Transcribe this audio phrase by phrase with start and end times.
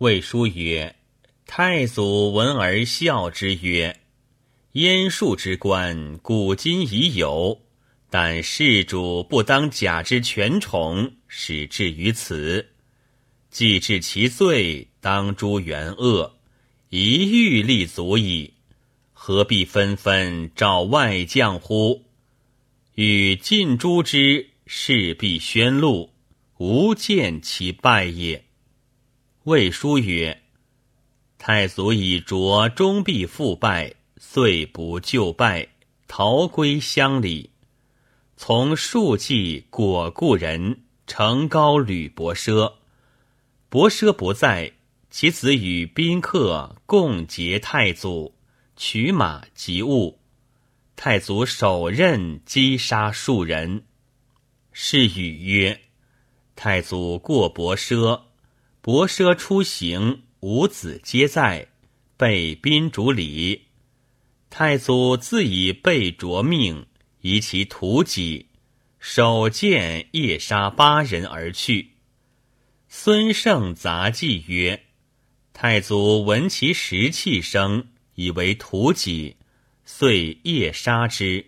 [0.00, 0.96] 魏书曰
[1.44, 4.00] ：“太祖闻而笑之曰
[4.72, 7.60] ：‘燕术之官，古今已有，
[8.08, 12.66] 但世主不当假之权宠，使至于此。
[13.50, 16.34] 既治其罪，当诛元恶，
[16.88, 18.54] 一欲立足矣。
[19.12, 22.06] 何必纷纷召外将乎？
[22.94, 26.14] 欲尽诛之，势必宣露，
[26.56, 28.42] 无见其败也。’”
[29.44, 30.42] 魏书曰
[31.38, 35.66] ：“太祖以着终必复败，遂不就败，
[36.06, 37.48] 逃归乡里。
[38.36, 42.74] 从庶计果故人，成高吕伯奢。
[43.70, 44.74] 伯奢不在，
[45.08, 48.34] 其子与宾客共劫太祖，
[48.76, 50.18] 取马及物。
[50.96, 53.84] 太祖手刃击杀数人。
[54.70, 55.80] 是语曰
[56.54, 58.24] ：‘太祖过伯奢。’”
[58.82, 61.68] 伯奢出行，五子皆在，
[62.16, 63.66] 被宾主礼。
[64.48, 66.86] 太祖自以被着命，
[67.20, 68.46] 以其屠己，
[68.98, 71.90] 手剑夜杀八人而去。
[72.88, 74.86] 孙胜杂记曰：
[75.52, 79.36] 太祖闻其石器声，以为屠己，
[79.84, 81.44] 遂夜杀之。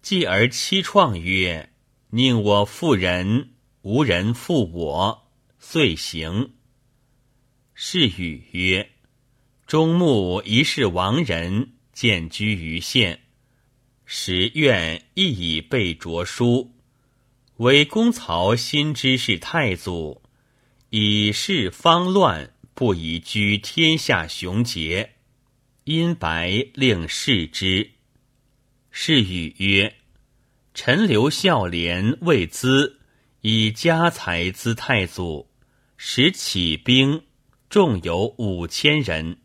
[0.00, 1.70] 继而七创曰：
[2.10, 3.50] 宁我负人，
[3.82, 5.21] 无人负我。
[5.64, 6.54] 遂行。
[7.72, 8.90] 是语曰
[9.64, 13.20] ：“中牧一世亡人，见居于县，
[14.04, 16.74] 时愿亦以备着书。
[17.58, 20.20] 唯公曹心知是太祖，
[20.90, 25.12] 以事方乱，不宜居天下雄杰。
[25.84, 27.92] 因白令视之。
[28.90, 29.94] 是语曰
[30.74, 32.98] ：‘臣留孝廉未资，
[33.42, 35.48] 以家财资太祖。’”
[36.04, 37.22] 使起兵，
[37.70, 39.38] 众有五千人。